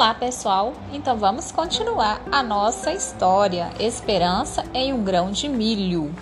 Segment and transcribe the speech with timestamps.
[0.00, 0.72] Olá, pessoal!
[0.94, 6.14] Então vamos continuar a nossa história Esperança em um grão de milho.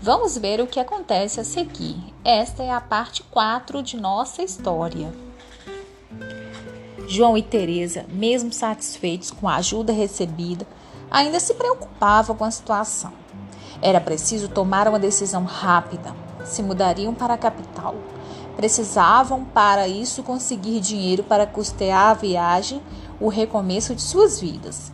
[0.00, 1.96] Vamos ver o que acontece a seguir.
[2.24, 5.12] Esta é a parte 4 de nossa história.
[7.08, 10.64] João e Teresa, mesmo satisfeitos com a ajuda recebida,
[11.10, 13.12] ainda se preocupavam com a situação.
[13.82, 16.14] Era preciso tomar uma decisão rápida.
[16.44, 17.96] Se mudariam para a capital.
[18.56, 22.80] Precisavam para isso conseguir dinheiro para custear a viagem
[23.24, 24.92] o recomeço de suas vidas.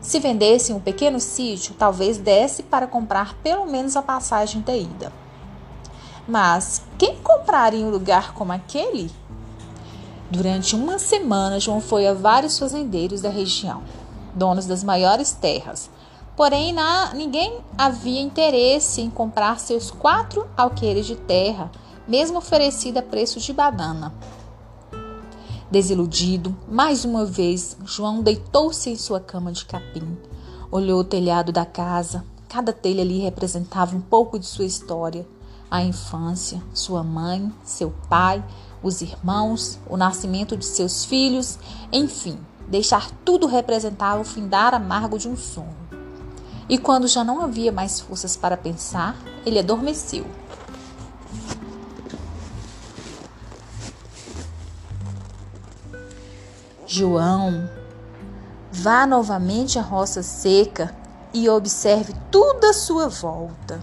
[0.00, 5.12] Se vendessem um pequeno sítio, talvez desse para comprar pelo menos a passagem da ida.
[6.28, 9.10] Mas quem compraria um lugar como aquele?
[10.30, 13.82] Durante uma semana, João foi a vários fazendeiros da região,
[14.32, 15.90] donos das maiores terras.
[16.36, 21.68] Porém, na, ninguém havia interesse em comprar seus quatro alqueires de terra,
[22.06, 24.14] mesmo oferecida a preço de banana.
[25.68, 30.16] Desiludido, mais uma vez, João deitou-se em sua cama de capim.
[30.70, 32.24] Olhou o telhado da casa.
[32.48, 35.26] Cada telha ali representava um pouco de sua história.
[35.68, 38.44] A infância, sua mãe, seu pai,
[38.80, 41.58] os irmãos, o nascimento de seus filhos,
[41.92, 45.74] enfim, deixar tudo representava o findar amargo de um sono.
[46.68, 50.24] E quando já não havia mais forças para pensar, ele adormeceu.
[56.96, 57.68] João,
[58.72, 60.94] vá novamente à roça seca
[61.34, 63.78] e observe tudo à sua volta.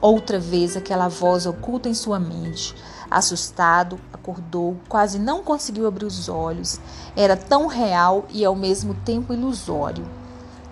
[0.00, 2.74] Outra vez aquela voz oculta em sua mente.
[3.08, 6.80] Assustado, acordou, quase não conseguiu abrir os olhos.
[7.14, 10.04] Era tão real e ao mesmo tempo ilusório.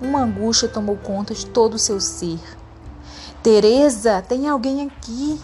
[0.02, 2.40] Uma angústia tomou conta de todo o seu ser.
[3.44, 5.40] Teresa, tem alguém aqui?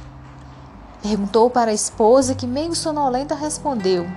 [1.00, 4.08] Perguntou para a esposa que meio sonolenta respondeu: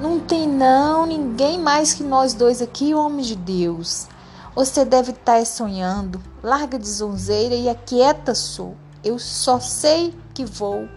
[0.00, 4.06] não tem não, ninguém mais que nós dois aqui, homem de Deus.
[4.54, 6.20] Você deve estar sonhando.
[6.42, 8.76] Larga de zonzeira e aquieta sou.
[9.02, 10.88] Eu só sei que vou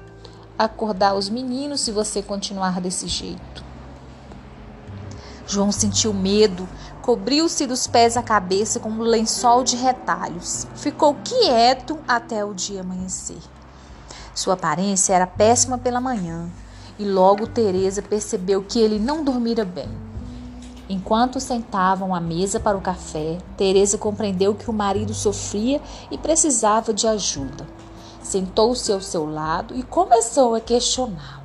[0.57, 3.63] acordar os meninos se você continuar desse jeito.
[5.47, 6.67] João sentiu medo,
[7.01, 10.67] cobriu-se dos pés à cabeça com um lençol de retalhos.
[10.75, 13.39] Ficou quieto até o dia amanhecer.
[14.33, 16.49] Sua aparência era péssima pela manhã
[17.01, 19.89] e logo Teresa percebeu que ele não dormira bem.
[20.87, 25.81] Enquanto sentavam à mesa para o café, Teresa compreendeu que o marido sofria
[26.11, 27.67] e precisava de ajuda.
[28.21, 31.41] Sentou-se ao seu lado e começou a questioná-lo.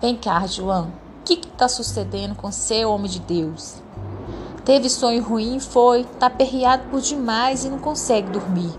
[0.00, 3.82] Vem cá, João, o que está sucedendo com seu homem de Deus?
[4.64, 8.72] Teve sonho ruim foi, está perreado por demais e não consegue dormir.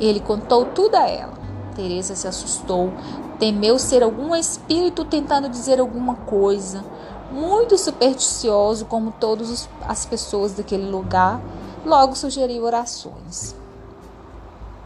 [0.00, 1.36] Ele contou tudo a ela.
[1.76, 2.90] Teresa se assustou,
[3.38, 6.84] temeu ser algum espírito tentando dizer alguma coisa.
[7.30, 11.40] Muito supersticioso, como todas as pessoas daquele lugar,
[11.84, 13.54] logo sugeriu orações.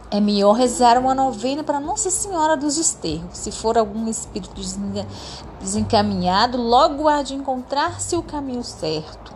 [0.09, 3.37] É melhor rezar uma novena para Nossa Senhora dos Desterros.
[3.37, 4.59] Se for algum espírito
[5.61, 9.33] desencaminhado, logo há de encontrar-se o caminho certo.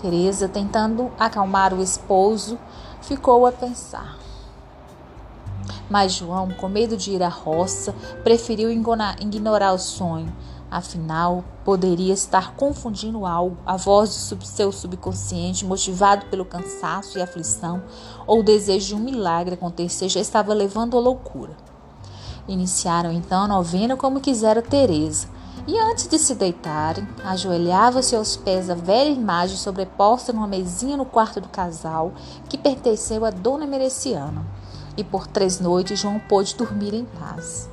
[0.00, 2.56] Teresa, tentando acalmar o esposo,
[3.00, 4.21] ficou a pensar.
[5.92, 7.94] Mas João, com medo de ir à roça,
[8.24, 10.34] preferiu ignorar o sonho.
[10.70, 17.82] Afinal, poderia estar confundindo algo, a voz do seu subconsciente, motivado pelo cansaço e aflição,
[18.26, 21.54] ou o desejo de um milagre acontecer, já estava levando à loucura.
[22.48, 25.28] Iniciaram então a novena como quisera Teresa,
[25.66, 31.04] e antes de se deitarem, ajoelhava-se aos pés da velha imagem sobreposta numa mesinha no
[31.04, 32.12] quarto do casal
[32.48, 34.61] que pertenceu a Dona Mereciana
[34.96, 37.68] e por três noites João pôde dormir em paz.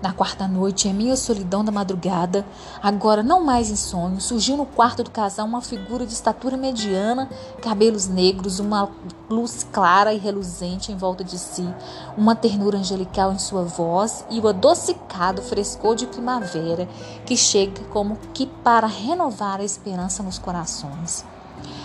[0.00, 2.46] Na quarta noite, em meia solidão da madrugada,
[2.80, 7.28] agora não mais em sonho, surgiu no quarto do casal uma figura de estatura mediana,
[7.60, 8.88] cabelos negros, uma
[9.28, 11.68] luz clara e reluzente em volta de si,
[12.16, 16.88] uma ternura angelical em sua voz e o adocicado frescor de primavera
[17.26, 21.24] que chega como que para renovar a esperança nos corações.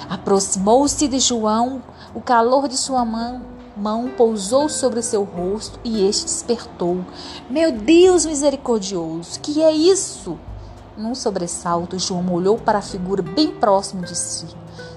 [0.07, 1.81] Aproximou-se de João,
[2.13, 7.03] o calor de sua mão mão pousou sobre seu rosto e este despertou.
[7.49, 10.37] Meu Deus misericordioso, que é isso?
[10.95, 14.45] Num sobressalto, João olhou para a figura bem próximo de si.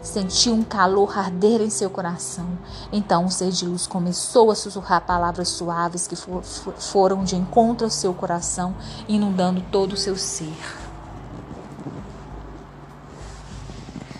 [0.03, 2.47] Sentiu um calor arder em seu coração.
[2.93, 7.87] Então o ser de luz começou a sussurrar palavras suaves que for, foram de encontro
[7.87, 8.75] ao seu coração,
[9.09, 10.55] inundando todo o seu ser.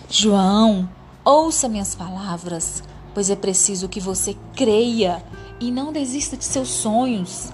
[0.09, 0.89] João,
[1.23, 2.81] ouça minhas palavras
[3.17, 5.23] pois é preciso que você creia
[5.59, 7.51] e não desista de seus sonhos.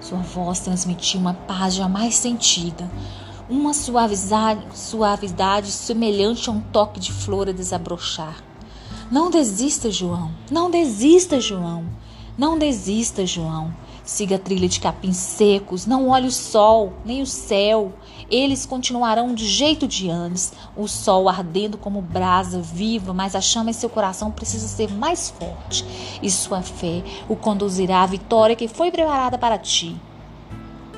[0.00, 2.90] Sua voz transmitia uma paz jamais sentida.
[3.48, 8.42] uma suavidade, suavidade semelhante a um toque de flor a desabrochar.
[9.12, 10.32] Não desista, João.
[10.50, 11.84] Não desista, João.
[12.36, 13.72] Não desista, João.
[14.04, 17.94] Siga a trilha de capins secos, não olhe o sol, nem o céu.
[18.30, 23.70] Eles continuarão do jeito de antes, o sol ardendo como brasa viva, mas a chama
[23.70, 25.86] em seu coração precisa ser mais forte.
[26.22, 29.96] E sua fé o conduzirá à vitória que foi preparada para ti.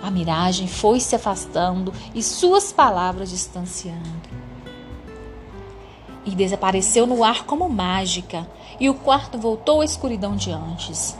[0.03, 4.29] A miragem foi se afastando e suas palavras distanciando.
[6.25, 8.49] E desapareceu no ar como mágica,
[8.81, 11.17] e o quarto voltou à escuridão de antes.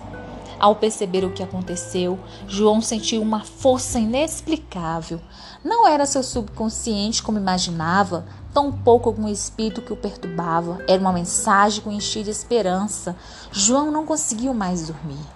[0.59, 2.19] Ao perceber o que aconteceu,
[2.49, 5.21] João sentiu uma força inexplicável.
[5.63, 8.25] Não era seu subconsciente como imaginava,
[8.55, 10.79] tampouco algum espírito que o perturbava.
[10.89, 13.15] Era uma mensagem que o enchia de esperança.
[13.53, 15.27] João não conseguiu mais dormir.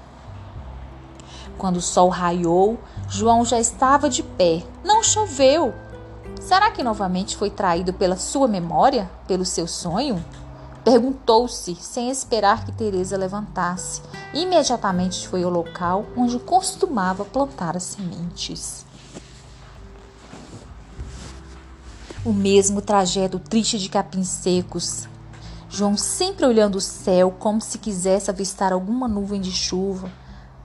[1.59, 4.63] Quando o sol raiou, João já estava de pé.
[4.83, 5.75] Não choveu.
[6.41, 10.25] Será que novamente foi traído pela sua memória, pelo seu sonho?
[10.85, 14.01] Perguntou-se, sem esperar que Teresa levantasse.
[14.33, 18.87] Imediatamente foi ao local onde costumava plantar as sementes.
[22.25, 25.09] O mesmo trajeto triste de capins secos.
[25.69, 30.11] João sempre olhando o céu como se quisesse avistar alguma nuvem de chuva,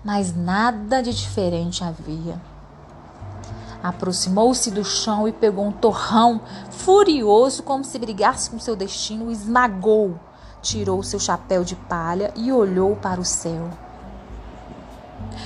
[0.03, 2.41] mas nada de diferente havia.
[3.85, 6.41] Aproximou-se do chão e pegou um torrão,
[6.71, 10.19] furioso, como se brigasse com seu destino, esmagou.
[10.59, 13.69] Tirou seu chapéu de palha e olhou para o céu.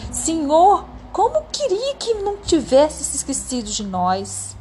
[0.10, 4.56] Senhor, como queria que não tivesse se esquecido de nós.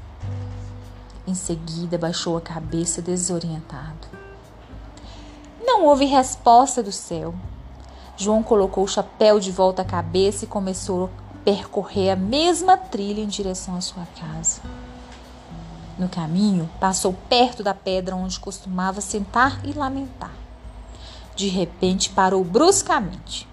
[1.24, 4.08] Em seguida, baixou a cabeça desorientado.
[5.64, 7.32] Não houve resposta do céu.
[8.16, 11.08] João colocou o chapéu de volta à cabeça e começou
[11.48, 14.60] percorrer a mesma trilha em direção à sua casa.
[15.98, 20.30] No caminho, passou perto da pedra onde costumava sentar e lamentar.
[21.34, 23.48] De repente, parou bruscamente.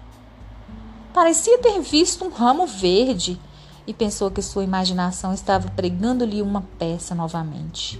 [1.14, 3.40] Parecia ter visto um ramo verde
[3.86, 7.98] e pensou que sua imaginação estava pregando-lhe uma peça novamente.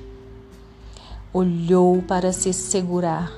[1.32, 3.32] Olhou para se segurar.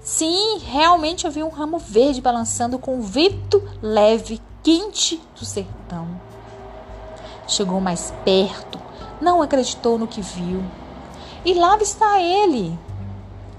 [0.00, 6.08] Sim, realmente havia um ramo verde balançando com um vento leve quente do sertão.
[7.46, 8.80] Chegou mais perto,
[9.20, 10.64] não acreditou no que viu.
[11.44, 12.76] E lá está ele.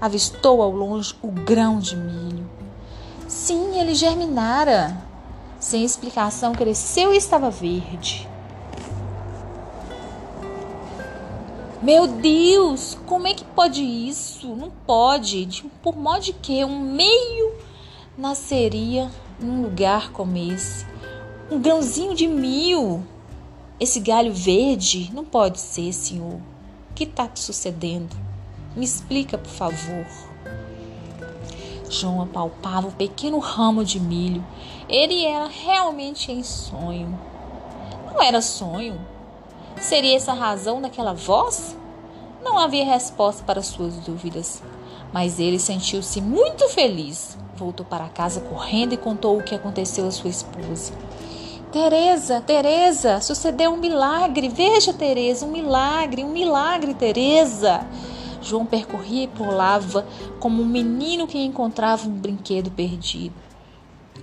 [0.00, 2.50] Avistou ao longe o grão de milho.
[3.28, 5.00] Sim, ele germinara.
[5.60, 8.28] Sem explicação, cresceu e estava verde.
[11.80, 14.48] Meu Deus, como é que pode isso?
[14.56, 15.64] Não pode.
[15.80, 17.54] Por modo de que um meio
[18.18, 19.08] nasceria
[19.38, 20.95] num lugar como esse?
[21.48, 23.04] Um grãozinho de mil.
[23.78, 26.40] Esse galho verde não pode ser, senhor.
[26.90, 28.16] O que está sucedendo?
[28.74, 30.04] Me explica, por favor.
[31.88, 34.44] João apalpava o pequeno ramo de milho.
[34.88, 37.16] Ele era realmente em sonho.
[38.06, 39.00] Não era sonho.
[39.80, 41.76] Seria essa a razão daquela voz?
[42.42, 44.60] Não havia resposta para suas dúvidas,
[45.12, 47.38] mas ele sentiu-se muito feliz.
[47.54, 50.92] Voltou para casa correndo e contou o que aconteceu à sua esposa.
[51.72, 54.48] Teresa, Teresa, sucedeu um milagre.
[54.48, 57.86] Veja, Teresa, um milagre, um milagre, Teresa.
[58.40, 60.06] João percorria e pulava
[60.38, 63.34] como um menino que encontrava um brinquedo perdido.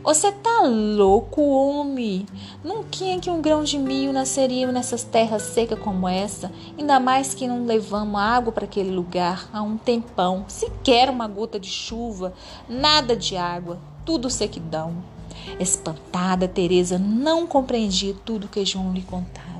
[0.04, 2.26] Você tá louco, homem?
[2.64, 2.90] Nunca
[3.22, 7.66] que um grão de milho nasceria nessas terras secas como essa, ainda mais que não
[7.66, 12.34] levamos água para aquele lugar há um tempão, sequer uma gota de chuva,
[12.68, 15.13] nada de água, tudo sequidão.
[15.60, 19.54] Espantada, Teresa não compreendia tudo que João lhe contava.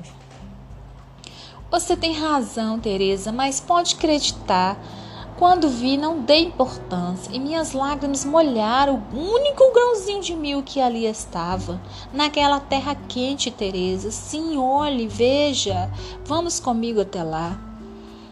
[1.70, 4.78] Você tem razão, Teresa, mas pode acreditar.
[5.36, 10.80] Quando vi, não dei importância e minhas lágrimas molharam o único grãozinho de mil que
[10.80, 11.80] ali estava.
[12.12, 14.12] Naquela terra quente, Teresa.
[14.12, 15.90] Sim, olhe, veja.
[16.24, 17.58] Vamos comigo até lá.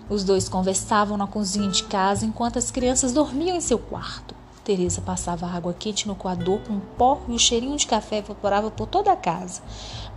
[0.09, 4.42] Os dois conversavam na cozinha de casa enquanto as crianças dormiam em seu quarto.
[4.65, 8.87] Teresa passava água quente no coador com pó e o cheirinho de café evaporava por
[8.87, 9.61] toda a casa.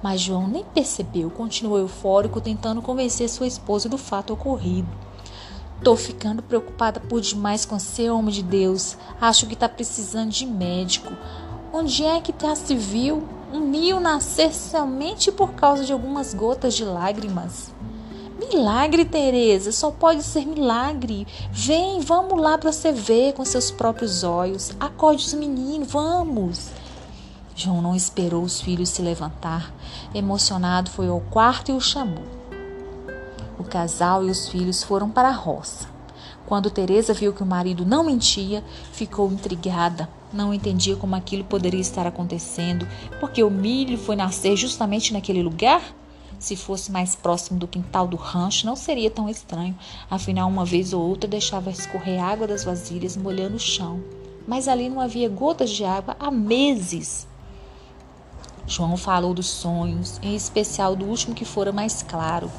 [0.04, 4.88] Mas João nem percebeu, continuou eufórico, tentando convencer sua esposa do fato ocorrido.
[5.84, 8.98] Tô ficando preocupada por demais com você, homem de Deus.
[9.20, 11.12] Acho que tá precisando de médico.
[11.74, 16.74] Onde é que tá se viu um mil nascer somente por causa de algumas gotas
[16.74, 17.75] de lágrimas?
[18.38, 21.26] Milagre, Teresa, só pode ser milagre.
[21.52, 24.72] Vem, vamos lá para você ver com seus próprios olhos.
[24.78, 26.70] Acorde os meninos, vamos.
[27.56, 29.74] João não esperou os filhos se levantar.
[30.14, 32.26] Emocionado, foi ao quarto e o chamou.
[33.58, 35.88] O casal e os filhos foram para a roça.
[36.46, 38.62] Quando Teresa viu que o marido não mentia,
[38.92, 40.10] ficou intrigada.
[40.34, 42.86] Não entendia como aquilo poderia estar acontecendo,
[43.22, 45.82] porque o milho foi nascer justamente naquele lugar.
[46.46, 49.76] Se fosse mais próximo do quintal do rancho, não seria tão estranho.
[50.08, 54.00] Afinal, uma vez ou outra deixava escorrer água das vasilhas molhando o chão.
[54.48, 57.28] Mas ali não havia gotas de água há meses.
[58.68, 62.52] João falou dos sonhos, em especial do último que fora mais claro.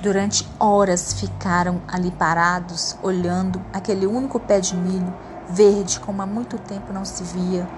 [0.00, 5.12] Durante horas ficaram ali parados, olhando aquele único pé de milho
[5.48, 7.68] verde como há muito tempo não se via.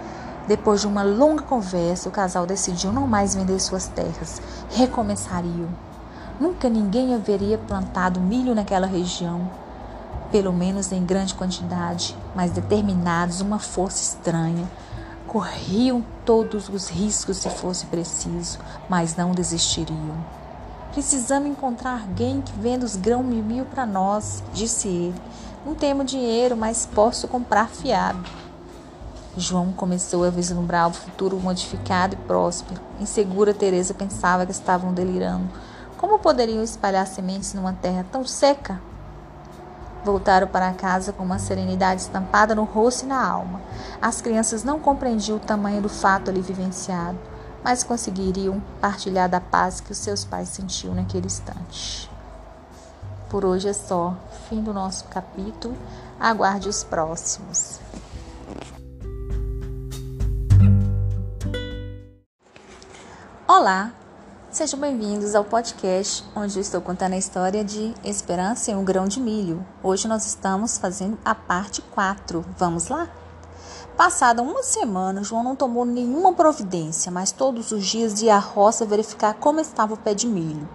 [0.46, 5.68] Depois de uma longa conversa, o casal decidiu não mais vender suas terras, recomeçariam.
[6.38, 9.50] Nunca ninguém haveria plantado milho naquela região,
[10.30, 14.70] pelo menos em grande quantidade, mas determinados, uma força estranha.
[15.26, 20.16] Corriam todos os riscos se fosse preciso, mas não desistiriam.
[20.92, 25.20] Precisamos encontrar alguém que venda os grãos de mil para nós, disse ele.
[25.64, 28.45] Não temos dinheiro, mas posso comprar fiado.
[29.36, 32.80] João começou a vislumbrar o futuro modificado e próspero.
[33.00, 35.48] Insegura, Teresa pensava que estavam delirando.
[35.98, 38.80] Como poderiam espalhar sementes numa terra tão seca?
[40.04, 43.60] Voltaram para casa com uma serenidade estampada no rosto e na alma.
[44.00, 47.18] As crianças não compreendiam o tamanho do fato ali vivenciado
[47.66, 52.08] mas conseguiriam partilhar da paz que os seus pais sentiam naquele instante.
[53.28, 54.14] Por hoje é só.
[54.48, 55.76] Fim do nosso capítulo.
[56.20, 57.80] Aguarde os próximos.
[63.58, 63.90] Olá,
[64.50, 69.08] sejam bem-vindos ao podcast onde eu estou contando a história de Esperança em um Grão
[69.08, 69.66] de Milho.
[69.82, 72.44] Hoje nós estamos fazendo a parte 4.
[72.58, 73.08] Vamos lá?
[73.96, 78.84] Passada uma semana, João não tomou nenhuma providência, mas todos os dias ia à roça
[78.84, 80.68] verificar como estava o pé de milho.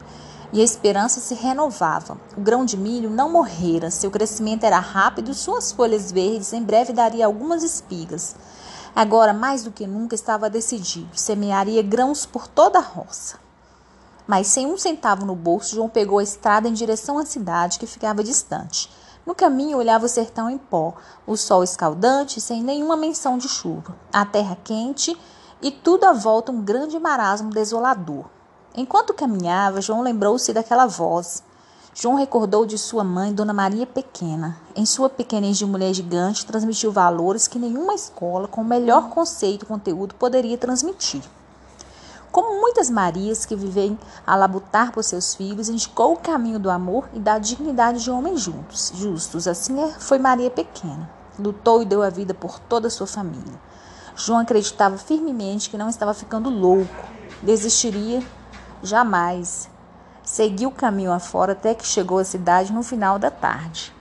[0.52, 2.18] E a esperança se renovava.
[2.36, 6.94] O grão de milho não morrera, seu crescimento era rápido, suas folhas verdes em breve
[6.94, 8.36] daria algumas espigas.
[8.96, 13.40] Agora, mais do que nunca, estava decidido: semearia grãos por toda a roça.
[14.28, 17.88] Mas sem um centavo no bolso, João pegou a estrada em direção à cidade, que
[17.88, 18.90] ficava distante.
[19.26, 20.96] No caminho olhava o sertão em pó,
[21.28, 25.16] o sol escaldante sem nenhuma menção de chuva, a terra quente
[25.62, 28.26] e tudo à volta um grande marasmo desolador.
[28.76, 31.44] Enquanto caminhava, João lembrou-se daquela voz.
[31.94, 34.58] João recordou de sua mãe, Dona Maria Pequena.
[34.74, 39.68] Em sua pequenez de mulher gigante, transmitiu valores que nenhuma escola com melhor conceito e
[39.68, 41.22] conteúdo poderia transmitir.
[42.32, 47.10] Como muitas Marias que vivem a labutar por seus filhos, indicou o caminho do amor
[47.14, 49.46] e da dignidade de homens juntos, justos.
[49.46, 51.10] Assim é, foi Maria pequena.
[51.38, 53.60] Lutou e deu a vida por toda a sua família.
[54.16, 56.88] João acreditava firmemente que não estava ficando louco.
[57.44, 58.24] Desistiria
[58.82, 59.70] jamais.
[60.24, 63.94] Seguiu o caminho afora até que chegou à cidade no final da tarde.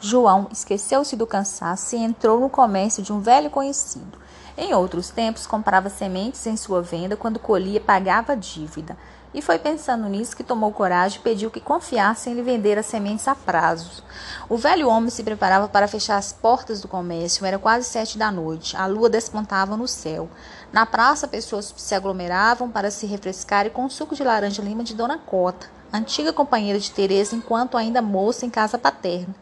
[0.00, 4.18] João esqueceu-se do cansaço e entrou no comércio de um velho conhecido.
[4.60, 8.96] Em outros tempos, comprava sementes em sua venda, quando colhia, pagava a dívida.
[9.32, 12.86] E foi pensando nisso que tomou coragem e pediu que confiassem em lhe vender as
[12.86, 14.02] sementes a prazo.
[14.48, 17.46] O velho homem se preparava para fechar as portas do comércio.
[17.46, 18.76] Era quase sete da noite.
[18.76, 20.28] A lua despontava no céu.
[20.72, 25.18] Na praça, pessoas se aglomeravam para se refrescar com suco de laranja lima de Dona
[25.18, 29.36] Cota, antiga companheira de Teresa enquanto ainda moça em casa paterna.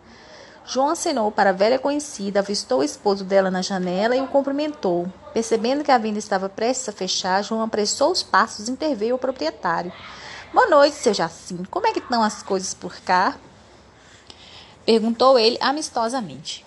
[0.68, 5.06] João acenou para a velha conhecida, avistou o esposo dela na janela e o cumprimentou.
[5.32, 9.18] Percebendo que a venda estava prestes a fechar, João apressou os passos e interveio o
[9.18, 9.92] proprietário.
[10.52, 11.70] Boa noite, seu Jacinto.
[11.70, 13.36] Como é que estão as coisas por cá?
[14.84, 16.66] Perguntou ele amistosamente.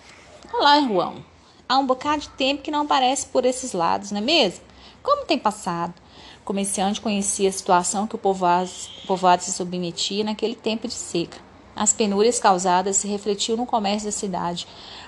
[0.50, 1.22] Olá, João.
[1.68, 4.64] Há um bocado de tempo que não aparece por esses lados, não é mesmo?
[5.02, 5.92] Como tem passado?
[6.40, 8.70] O comerciante conhecia a situação que o povoado,
[9.04, 11.49] o povoado se submetia naquele tempo de seca.
[11.74, 14.66] As penúrias causadas se refletiam no comércio da cidade.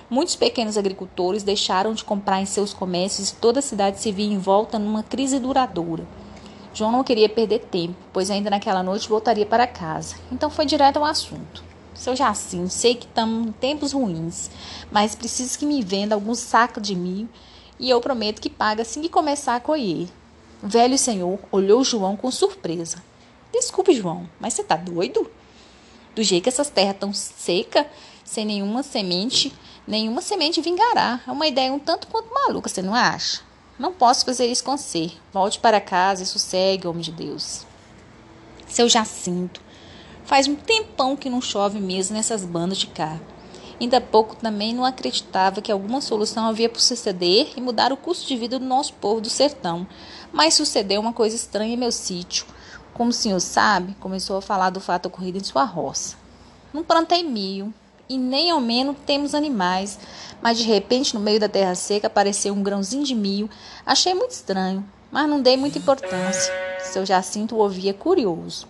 [0.09, 4.33] Muitos pequenos agricultores deixaram de comprar em seus comércios e toda a cidade se via
[4.33, 6.05] envolta numa crise duradoura.
[6.73, 10.15] João não queria perder tempo, pois ainda naquela noite voltaria para casa.
[10.31, 11.63] Então foi direto ao assunto.
[11.93, 14.49] Seu Jacinto, sei que estamos em tempos ruins,
[14.91, 17.29] mas preciso que me venda alguns sacos de milho
[17.79, 20.07] e eu prometo que paga assim que começar a colher.
[20.63, 23.03] O velho senhor olhou João com surpresa.
[23.51, 25.29] Desculpe, João, mas você está doido?
[26.15, 27.85] Do jeito que essas terras estão secas,
[28.23, 29.53] sem nenhuma semente,
[29.87, 31.19] nenhuma semente vingará.
[31.27, 33.41] É uma ideia um tanto quanto maluca, você não acha?
[33.77, 35.11] Não posso fazer isso com você.
[35.31, 37.65] Volte para casa e sossegue, homem de Deus.
[38.67, 39.61] Seu Jacinto,
[40.23, 43.19] faz um tempão que não chove mesmo nessas bandas de cá.
[43.81, 48.27] Ainda pouco também não acreditava que alguma solução havia por suceder e mudar o custo
[48.27, 49.85] de vida do nosso povo do sertão.
[50.31, 52.45] Mas sucedeu uma coisa estranha em meu sítio.
[52.93, 56.15] Como o senhor sabe, começou a falar do fato ocorrido em sua roça.
[56.71, 57.73] Não plantei milho
[58.07, 59.97] e nem ao menos temos animais,
[60.41, 63.49] mas de repente no meio da terra seca apareceu um grãozinho de milho.
[63.85, 66.53] Achei muito estranho, mas não dei muita importância.
[66.79, 68.67] Seu Jacinto ouvia curioso.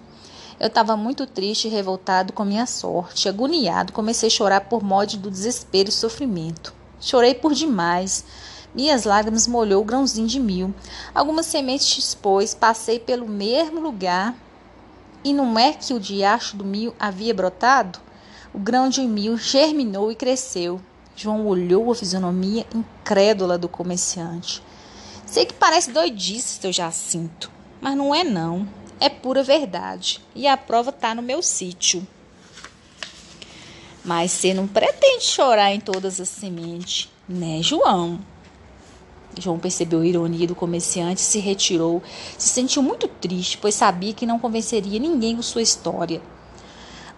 [0.60, 3.28] Eu estava muito triste e revoltado com minha sorte.
[3.28, 6.74] Agoniado, comecei a chorar por modo do desespero e sofrimento.
[7.02, 8.24] Chorei por demais.
[8.74, 10.74] Minhas lágrimas molhou o grãozinho de mil.
[11.14, 14.36] Algumas sementes expôs, passei pelo mesmo lugar.
[15.24, 18.00] E não é que o diacho do mil havia brotado?
[18.54, 20.82] O grão de mil germinou e cresceu.
[21.16, 24.62] João olhou a fisionomia incrédula do comerciante.
[25.26, 28.68] Sei que parece doidice, seu Jacinto, mas não é não
[29.04, 32.08] é pura verdade e a prova está no meu sítio.
[34.04, 38.20] Mas você não pretende chorar em todas as sementes, né, João?
[39.40, 42.02] João percebeu a ironia do comerciante e se retirou.
[42.38, 46.22] Se sentiu muito triste, pois sabia que não convenceria ninguém com sua história.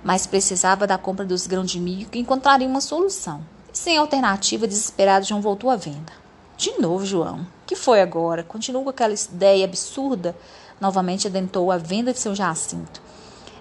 [0.04, 3.42] Mas precisava da compra dos grãos de milho que encontraria uma solução.
[3.74, 6.14] sem alternativa, desesperado, João voltou à venda.
[6.58, 7.46] De novo, João.
[7.66, 8.44] que foi agora?
[8.44, 10.36] Continua com aquela ideia absurda
[10.80, 13.02] Novamente adentrou a venda de seu Jacinto.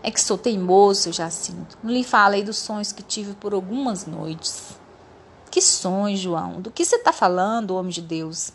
[0.02, 1.78] É que sou teimoso, seu Jacinto.
[1.82, 4.76] Não lhe falei dos sonhos que tive por algumas noites.
[5.54, 6.60] Que sonhos, João?
[6.60, 8.50] Do que você está falando, homem de Deus?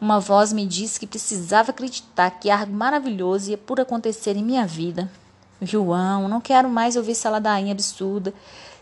[0.00, 4.64] Uma voz me disse que precisava acreditar que algo maravilhoso ia por acontecer em minha
[4.64, 5.10] vida.
[5.60, 8.32] João, não quero mais ouvir essa ladainha absurda.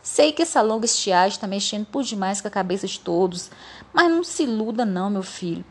[0.03, 3.51] Sei que essa longa estiagem está mexendo por demais com a cabeça de todos,
[3.91, 5.65] mas não se iluda não, meu filho.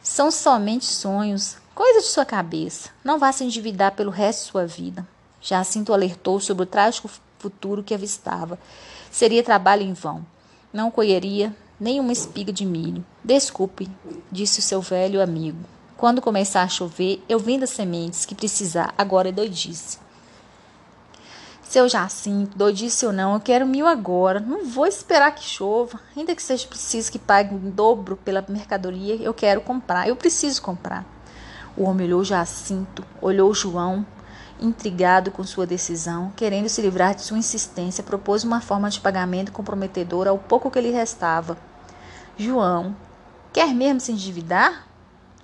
[0.00, 1.56] São somente sonhos.
[1.74, 2.90] Coisa de sua cabeça.
[3.02, 5.04] Não vá se endividar pelo resto de sua vida.
[5.40, 7.10] Jacinto alertou sobre o trágico
[7.40, 8.56] futuro que avistava.
[9.10, 10.24] Seria trabalho em vão.
[10.74, 13.06] Não colheria nem uma espiga de milho.
[13.22, 13.88] Desculpe,
[14.28, 15.60] disse o seu velho amigo.
[15.96, 18.92] Quando começar a chover, eu vendo as sementes que precisar.
[18.98, 19.98] Agora é doidice.
[21.62, 24.40] Seu Jacinto, doidice ou não, eu quero mil agora.
[24.40, 26.00] Não vou esperar que chova.
[26.16, 30.08] Ainda que seja preciso que pague em dobro pela mercadoria, eu quero comprar.
[30.08, 31.06] Eu preciso comprar.
[31.76, 34.04] O homem olhou Jacinto, olhou João,
[34.60, 39.52] intrigado com sua decisão, querendo se livrar de sua insistência, propôs uma forma de pagamento
[39.52, 41.58] comprometedora ao pouco que lhe restava.
[42.36, 42.96] João,
[43.52, 44.86] quer mesmo se endividar?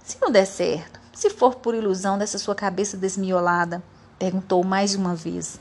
[0.03, 3.83] Se não der certo, se for por ilusão dessa sua cabeça desmiolada,
[4.19, 5.61] perguntou mais uma vez.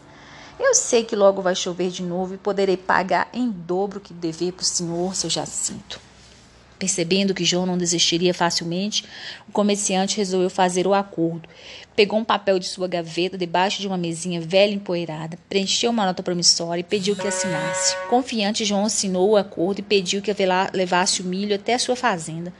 [0.60, 4.14] Eu sei que logo vai chover de novo e poderei pagar em dobro o que
[4.14, 6.09] dever para o senhor, seu Jacinto.
[6.80, 9.04] Percebendo que João não desistiria facilmente,
[9.50, 11.50] o comerciante resolveu fazer o acordo.
[11.94, 16.24] Pegou um papel de sua gaveta debaixo de uma mesinha velha empoeirada, preencheu uma nota
[16.24, 17.98] promissória e pediu que assinasse.
[18.10, 20.34] Confiante, João assinou o acordo e pediu que
[20.74, 22.54] levasse o milho até a sua fazenda,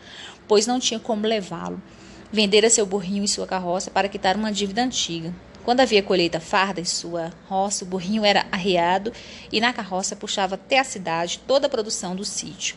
[0.50, 1.82] pois não tinha como levá-lo.
[2.30, 5.34] Vendera seu burrinho e sua carroça para quitar uma dívida antiga.
[5.64, 9.14] Quando havia colheita farda em sua roça, o burrinho era arreado
[9.50, 12.76] e na carroça puxava até a cidade toda a produção do sítio.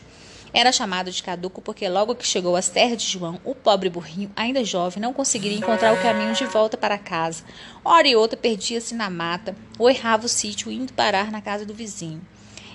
[0.53, 4.31] Era chamado de caduco porque logo que chegou às terras de João, o pobre burrinho,
[4.35, 7.43] ainda jovem, não conseguiria encontrar o caminho de volta para casa.
[7.83, 11.73] Hora e outra perdia-se na mata ou errava o sítio indo parar na casa do
[11.73, 12.21] vizinho.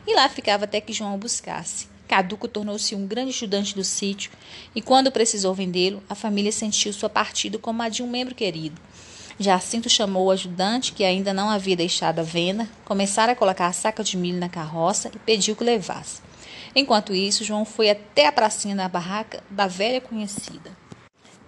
[0.05, 1.87] E lá ficava até que João o buscasse.
[2.09, 4.33] Caduco tornou-se um grande ajudante do sítio
[4.75, 8.81] e quando precisou vendê-lo, a família sentiu sua partida como a de um membro querido.
[9.39, 13.73] Jacinto chamou o ajudante, que ainda não havia deixado a venda, começaram a colocar a
[13.73, 16.27] saca de milho na carroça e pediu que levasse.
[16.75, 20.77] Enquanto isso, João foi até a pracinha da barraca da velha conhecida.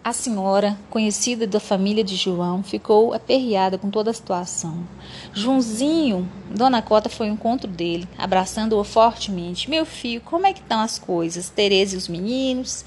[0.02, 4.88] A senhora, conhecida da família de João, ficou aperreada com toda a situação.
[5.34, 9.68] Joãozinho, Dona Cota foi ao encontro dele, abraçando-o fortemente.
[9.68, 11.50] Meu filho, como é que estão as coisas?
[11.50, 12.82] Tereza e os meninos?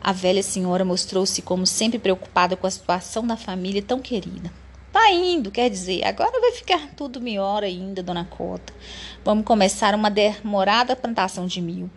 [0.00, 4.52] A velha senhora mostrou-se como sempre preocupada com a situação da família tão querida.
[4.96, 8.72] Tá indo, quer dizer, agora vai ficar tudo melhor ainda, dona Cota.
[9.22, 11.90] Vamos começar uma demorada plantação de milho.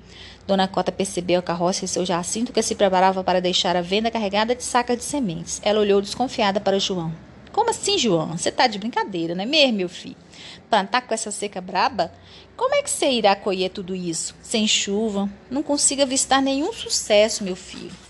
[0.45, 4.11] Dona Cota percebeu a carroça e seu Jacinto que se preparava para deixar a venda
[4.11, 5.61] carregada de sacas de sementes.
[5.63, 7.13] Ela olhou desconfiada para João.
[7.53, 8.37] Como assim, João?
[8.37, 10.17] Você tá de brincadeira, não é mesmo, meu filho?
[10.69, 12.11] Plantar com essa seca braba?
[12.57, 14.35] Como é que você irá colher tudo isso?
[14.41, 15.29] Sem chuva?
[15.49, 18.08] Não consigo avistar nenhum sucesso, meu filho.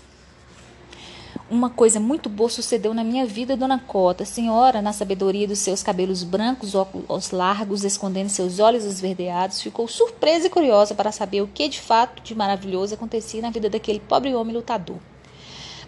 [1.50, 4.22] Uma coisa muito boa sucedeu na minha vida, dona Cota.
[4.22, 9.88] A senhora, na sabedoria dos seus cabelos brancos, óculos largos, escondendo seus olhos esverdeados, ficou
[9.88, 13.98] surpresa e curiosa para saber o que de fato de maravilhoso acontecia na vida daquele
[13.98, 14.98] pobre homem lutador.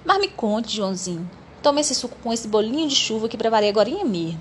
[0.04, 1.30] Mas me conte, Joãozinho.
[1.62, 4.40] Tome esse suco com esse bolinho de chuva que preparei agora mesmo.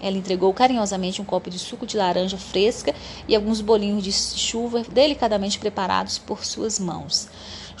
[0.00, 2.94] Ela entregou carinhosamente um copo de suco de laranja fresca
[3.26, 7.28] e alguns bolinhos de chuva delicadamente preparados por suas mãos.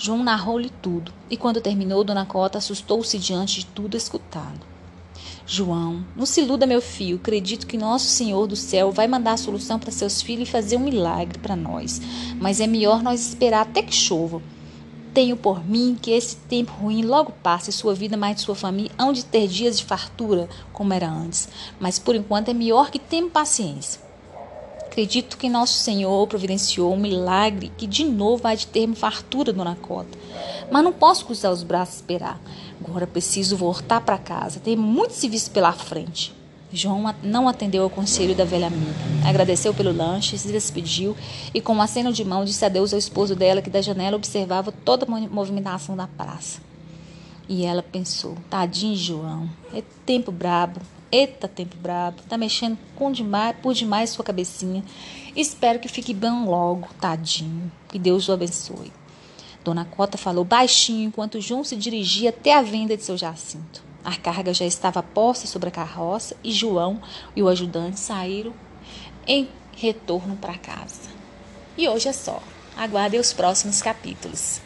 [0.02, 4.58] João narrou-lhe tudo, e quando terminou, Dona Cota assustou-se diante de tudo escutado.
[5.46, 7.18] João, não se iluda, meu filho.
[7.18, 10.78] Acredito que nosso Senhor do céu vai mandar a solução para seus filhos e fazer
[10.78, 12.00] um milagre para nós.
[12.40, 14.40] Mas é melhor nós esperar até que chova.
[15.12, 18.54] Tenho por mim que esse tempo ruim logo passe e sua vida mais de sua
[18.54, 21.46] família hão de ter dias de fartura, como era antes.
[21.78, 24.00] Mas por enquanto é melhor que tenha paciência.
[24.90, 29.76] Acredito que nosso Senhor providenciou um milagre que de novo vai de ter fartura, dona
[29.76, 30.18] Cota.
[30.68, 32.40] Mas não posso cruzar os braços e esperar.
[32.84, 34.58] Agora preciso voltar para casa.
[34.58, 36.34] Tem muito serviço pela frente.
[36.72, 38.90] João não atendeu ao conselho da velha amiga.
[39.24, 41.16] Agradeceu pelo lanche, se despediu
[41.54, 44.72] e, com um aceno de mão, disse adeus ao esposo dela, que da janela observava
[44.72, 46.60] toda a movimentação da praça.
[47.48, 53.56] E ela pensou: tadinho João, é tempo brabo, eita tempo brabo, tá mexendo com demais,
[53.62, 54.84] por demais sua cabecinha.
[55.34, 57.70] Espero que fique bem logo, tadinho.
[57.88, 58.92] Que Deus o abençoe.
[59.64, 63.82] Dona Cota falou baixinho enquanto João se dirigia até a venda de seu Jacinto.
[64.02, 67.00] A carga já estava posta sobre a carroça e João
[67.36, 68.54] e o ajudante saíram
[69.26, 71.10] em retorno para casa.
[71.76, 72.42] E hoje é só.
[72.76, 74.62] Aguardem os próximos capítulos.